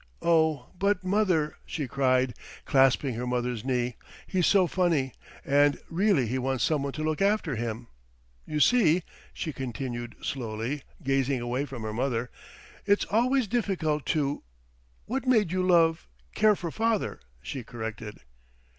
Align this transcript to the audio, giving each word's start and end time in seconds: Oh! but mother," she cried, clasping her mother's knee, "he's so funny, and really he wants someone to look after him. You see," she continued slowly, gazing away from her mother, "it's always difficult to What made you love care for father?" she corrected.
Oh! 0.23 0.71
but 0.79 1.03
mother," 1.03 1.57
she 1.63 1.87
cried, 1.87 2.33
clasping 2.65 3.13
her 3.13 3.27
mother's 3.27 3.63
knee, 3.63 3.97
"he's 4.25 4.47
so 4.47 4.65
funny, 4.65 5.13
and 5.45 5.77
really 5.91 6.25
he 6.25 6.39
wants 6.39 6.63
someone 6.63 6.91
to 6.93 7.03
look 7.03 7.21
after 7.21 7.55
him. 7.55 7.85
You 8.47 8.59
see," 8.61 9.03
she 9.31 9.53
continued 9.53 10.15
slowly, 10.19 10.81
gazing 11.03 11.39
away 11.39 11.65
from 11.65 11.83
her 11.83 11.93
mother, 11.93 12.31
"it's 12.87 13.05
always 13.11 13.45
difficult 13.45 14.07
to 14.07 14.41
What 15.05 15.27
made 15.27 15.51
you 15.51 15.61
love 15.61 16.07
care 16.33 16.55
for 16.55 16.71
father?" 16.71 17.19
she 17.43 17.63
corrected. 17.63 18.21